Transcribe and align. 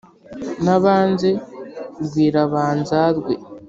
nabanze 0.63 1.29
rwirabanzarwe 2.05 3.33